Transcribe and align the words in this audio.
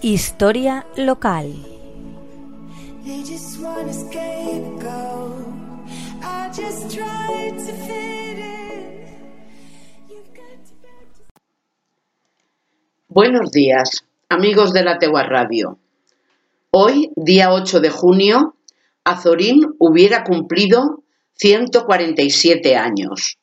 Historia 0.00 0.86
local. 0.96 1.52
Buenos 13.08 13.50
días, 13.50 14.04
amigos 14.28 14.72
de 14.72 14.84
la 14.84 14.98
Tegua 15.00 15.24
Radio. 15.24 15.80
Hoy, 16.70 17.10
día 17.16 17.52
8 17.52 17.80
de 17.80 17.90
junio, 17.90 18.54
Azorín 19.02 19.74
hubiera 19.80 20.22
cumplido 20.22 21.02
147 21.34 22.76
años. 22.76 23.38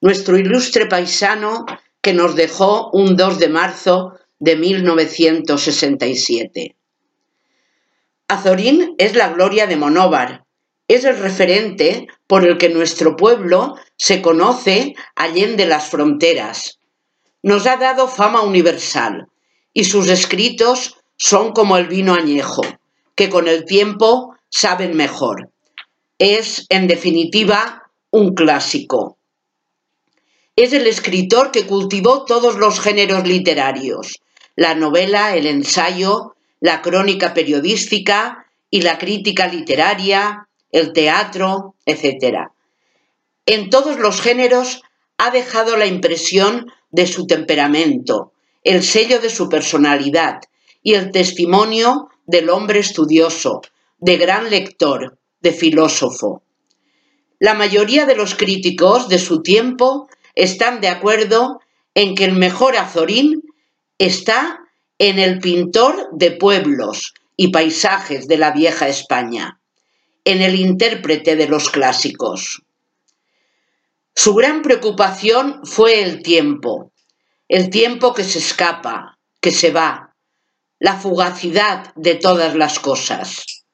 Nuestro 0.00 0.38
ilustre 0.38 0.86
paisano 0.86 1.66
que 2.00 2.14
nos 2.14 2.36
dejó 2.36 2.90
un 2.92 3.16
2 3.16 3.38
de 3.38 3.48
marzo 3.50 4.14
de 4.38 4.56
1967. 4.56 6.76
Azorín 8.28 8.94
es 8.98 9.14
la 9.14 9.28
gloria 9.28 9.66
de 9.66 9.76
Monóvar, 9.76 10.44
es 10.88 11.04
el 11.04 11.18
referente 11.18 12.06
por 12.26 12.46
el 12.46 12.58
que 12.58 12.68
nuestro 12.68 13.16
pueblo 13.16 13.76
se 13.96 14.22
conoce 14.22 14.94
allende 15.14 15.66
las 15.66 15.88
fronteras. 15.88 16.78
Nos 17.42 17.66
ha 17.66 17.76
dado 17.76 18.08
fama 18.08 18.42
universal 18.42 19.28
y 19.72 19.84
sus 19.84 20.08
escritos 20.08 20.96
son 21.16 21.52
como 21.52 21.76
el 21.76 21.88
vino 21.88 22.14
añejo, 22.14 22.62
que 23.14 23.28
con 23.28 23.48
el 23.48 23.64
tiempo 23.64 24.34
saben 24.48 24.96
mejor. 24.96 25.50
Es, 26.18 26.66
en 26.68 26.86
definitiva, 26.86 27.90
un 28.10 28.34
clásico. 28.34 29.18
Es 30.56 30.72
el 30.72 30.86
escritor 30.86 31.50
que 31.50 31.66
cultivó 31.66 32.24
todos 32.24 32.56
los 32.56 32.78
géneros 32.78 33.26
literarios, 33.26 34.20
la 34.54 34.76
novela, 34.76 35.34
el 35.34 35.46
ensayo, 35.46 36.36
la 36.60 36.80
crónica 36.80 37.34
periodística 37.34 38.46
y 38.70 38.82
la 38.82 38.98
crítica 38.98 39.48
literaria, 39.48 40.48
el 40.70 40.92
teatro, 40.92 41.74
etc. 41.86 42.50
En 43.46 43.68
todos 43.68 43.98
los 43.98 44.20
géneros 44.20 44.82
ha 45.18 45.32
dejado 45.32 45.76
la 45.76 45.86
impresión 45.86 46.70
de 46.92 47.08
su 47.08 47.26
temperamento, 47.26 48.32
el 48.62 48.84
sello 48.84 49.18
de 49.18 49.30
su 49.30 49.48
personalidad 49.48 50.40
y 50.84 50.94
el 50.94 51.10
testimonio 51.10 52.10
del 52.26 52.48
hombre 52.48 52.78
estudioso, 52.78 53.60
de 53.98 54.16
gran 54.18 54.50
lector, 54.50 55.18
de 55.40 55.52
filósofo. 55.52 56.42
La 57.40 57.54
mayoría 57.54 58.06
de 58.06 58.14
los 58.14 58.36
críticos 58.36 59.08
de 59.08 59.18
su 59.18 59.42
tiempo 59.42 60.08
están 60.34 60.80
de 60.80 60.88
acuerdo 60.88 61.60
en 61.94 62.14
que 62.14 62.24
el 62.24 62.32
mejor 62.32 62.76
Azorín 62.76 63.42
está 63.98 64.60
en 64.98 65.18
el 65.18 65.38
pintor 65.38 66.08
de 66.12 66.32
pueblos 66.32 67.14
y 67.36 67.48
paisajes 67.48 68.26
de 68.26 68.38
la 68.38 68.52
vieja 68.52 68.88
España, 68.88 69.60
en 70.24 70.42
el 70.42 70.54
intérprete 70.54 71.36
de 71.36 71.48
los 71.48 71.68
clásicos. 71.68 72.62
Su 74.14 74.34
gran 74.34 74.62
preocupación 74.62 75.60
fue 75.64 76.02
el 76.02 76.22
tiempo, 76.22 76.92
el 77.48 77.70
tiempo 77.70 78.14
que 78.14 78.24
se 78.24 78.38
escapa, 78.38 79.18
que 79.40 79.50
se 79.50 79.70
va, 79.70 80.14
la 80.78 80.94
fugacidad 80.94 81.92
de 81.96 82.14
todas 82.14 82.54
las 82.54 82.78
cosas. 82.78 83.64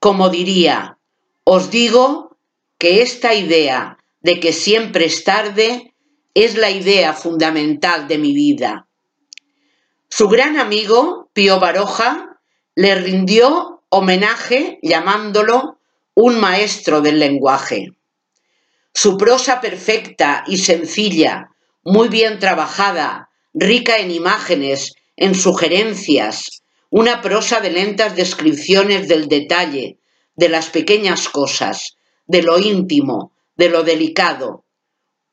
Como 0.00 0.28
diría, 0.28 0.98
os 1.44 1.70
digo 1.70 2.36
que 2.78 3.02
esta 3.02 3.34
idea 3.34 3.98
de 4.20 4.40
que 4.40 4.52
siempre 4.52 5.06
es 5.06 5.24
tarde 5.24 5.93
es 6.34 6.56
la 6.56 6.70
idea 6.70 7.12
fundamental 7.14 8.08
de 8.08 8.18
mi 8.18 8.34
vida. 8.34 8.88
Su 10.08 10.28
gran 10.28 10.58
amigo, 10.58 11.30
Pío 11.32 11.60
Baroja, 11.60 12.40
le 12.74 12.94
rindió 12.96 13.82
homenaje 13.88 14.78
llamándolo 14.82 15.78
un 16.14 16.38
maestro 16.38 17.00
del 17.00 17.18
lenguaje. 17.18 17.92
Su 18.92 19.16
prosa 19.16 19.60
perfecta 19.60 20.44
y 20.46 20.58
sencilla, 20.58 21.50
muy 21.84 22.08
bien 22.08 22.38
trabajada, 22.38 23.30
rica 23.52 23.98
en 23.98 24.10
imágenes, 24.10 24.94
en 25.16 25.34
sugerencias, 25.34 26.62
una 26.90 27.20
prosa 27.20 27.60
de 27.60 27.70
lentas 27.70 28.16
descripciones 28.16 29.08
del 29.08 29.28
detalle, 29.28 29.98
de 30.36 30.48
las 30.48 30.70
pequeñas 30.70 31.28
cosas, 31.28 31.96
de 32.26 32.42
lo 32.42 32.58
íntimo, 32.58 33.32
de 33.56 33.68
lo 33.68 33.82
delicado. 33.82 34.63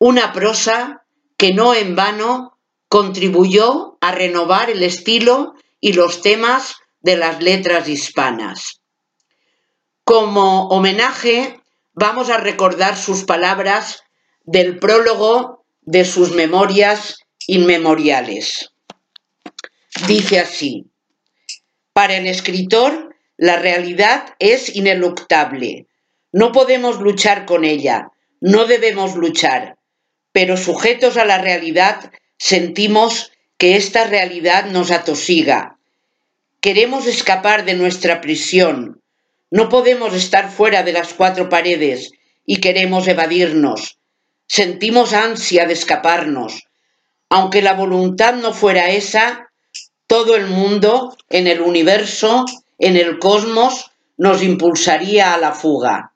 Una 0.04 0.34
prosa 0.34 1.06
que 1.38 1.54
no 1.54 1.76
en 1.76 1.96
vano 1.96 2.58
contribuyó 2.88 4.00
a 4.02 4.12
renovar 4.12 4.72
el 4.72 4.82
estilo 4.82 5.54
y 5.80 5.94
los 5.94 6.24
temas 6.24 6.78
de 7.02 7.18
las 7.18 7.44
letras 7.44 7.88
hispanas. 7.88 8.82
Como 10.04 10.70
homenaje, 10.70 11.60
vamos 11.94 12.32
a 12.32 12.38
recordar 12.38 12.98
sus 12.98 13.26
palabras 13.26 14.02
del 14.44 14.80
prólogo 14.80 15.66
de 15.82 16.04
sus 16.04 16.32
memorias 16.32 17.20
inmemoriales. 17.46 18.74
Dice 20.08 20.40
así, 20.40 20.90
para 21.94 22.18
el 22.18 22.26
escritor, 22.26 23.16
la 23.38 23.58
realidad 23.58 24.34
es 24.40 24.76
ineluctable. 24.76 25.86
No 26.32 26.52
podemos 26.52 27.00
luchar 27.00 27.46
con 27.46 27.66
ella, 27.66 28.08
no 28.40 28.66
debemos 28.66 29.16
luchar, 29.16 29.78
pero 30.32 30.58
sujetos 30.58 31.18
a 31.18 31.26
la 31.26 31.38
realidad 31.38 32.12
sentimos 32.38 33.32
que 33.58 33.76
esta 33.76 34.06
realidad 34.06 34.66
nos 34.66 34.92
atosiga. 34.92 35.78
Queremos 36.62 37.08
escapar 37.08 37.66
de 37.66 37.74
nuestra 37.76 38.22
prisión. 38.22 39.02
No 39.50 39.70
podemos 39.70 40.14
estar 40.14 40.52
fuera 40.52 40.84
de 40.84 40.94
las 40.94 41.14
cuatro 41.14 41.50
paredes 41.50 42.12
y 42.46 42.58
queremos 42.58 43.08
evadirnos. 43.08 43.98
Sentimos 44.48 45.14
ansia 45.14 45.66
de 45.66 45.74
escaparnos. 45.74 46.68
Aunque 47.30 47.62
la 47.62 47.74
voluntad 47.74 48.34
no 48.34 48.54
fuera 48.54 48.90
esa, 48.90 49.50
todo 50.08 50.36
el 50.36 50.48
mundo, 50.48 51.16
en 51.30 51.48
el 51.48 51.62
universo, 51.62 52.46
en 52.80 52.98
el 52.98 53.20
cosmos, 53.20 53.92
nos 54.18 54.44
impulsaría 54.44 55.34
a 55.34 55.38
la 55.38 55.54
fuga. 55.54 56.12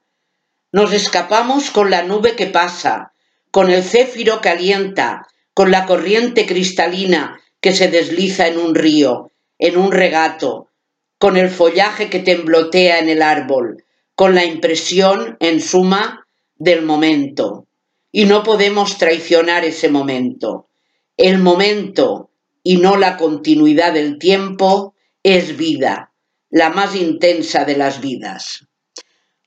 Nos 0.71 0.91
escapamos 0.91 1.71
con 1.71 1.89
la 1.89 2.03
nube 2.03 2.35
que 2.35 2.47
pasa, 2.47 3.13
con 3.55 3.71
el 3.71 3.85
céfiro 3.85 4.41
que 4.41 4.49
alienta, 4.49 5.29
con 5.53 5.71
la 5.71 5.85
corriente 5.85 6.45
cristalina 6.45 7.39
que 7.61 7.73
se 7.73 7.88
desliza 7.88 8.49
en 8.49 8.57
un 8.57 8.75
río, 8.75 9.31
en 9.59 9.77
un 9.77 9.93
regato, 9.93 10.71
con 11.17 11.38
el 11.38 11.49
follaje 11.49 12.09
que 12.09 12.19
temblotea 12.19 12.99
en 12.99 13.07
el 13.07 13.21
árbol, 13.21 13.85
con 14.13 14.35
la 14.35 14.44
impresión, 14.44 15.38
en 15.39 15.61
suma, 15.61 16.27
del 16.57 16.81
momento. 16.81 17.65
Y 18.11 18.25
no 18.25 18.44
podemos 18.44 18.97
traicionar 18.97 19.63
ese 19.63 19.88
momento. 19.88 20.67
El 21.15 21.38
momento, 21.38 22.31
y 22.61 22.75
no 22.75 22.97
la 22.97 23.15
continuidad 23.15 23.94
del 23.94 24.19
tiempo, 24.19 24.95
es 25.23 25.55
vida, 25.55 26.11
la 26.49 26.71
más 26.71 26.94
intensa 26.94 27.63
de 27.63 27.77
las 27.77 28.01
vidas. 28.01 28.67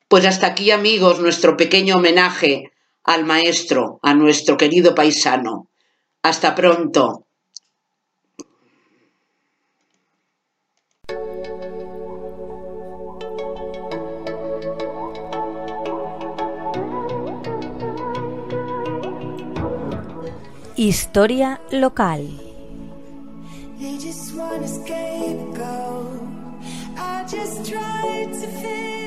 Pues 0.09 0.25
hasta 0.25 0.47
aquí, 0.47 0.71
amigos, 0.71 1.21
nuestro 1.21 1.59
pequeño 1.59 1.97
homenaje 1.97 2.73
al 3.09 3.25
maestro, 3.25 3.99
a 4.03 4.13
nuestro 4.13 4.59
querido 4.59 4.95
paisano. 4.95 5.69
Hasta 6.23 6.55
pronto. 6.55 7.25
Historia 20.77 21.61
local. 21.71 22.29
They 23.79 23.97
just 23.97 24.37
wanna 24.37 24.69
scapegoat. 24.69 26.21
I 26.99 27.25
just 27.27 27.65
tried 27.65 28.33
to 28.35 28.47
fit 28.61 28.98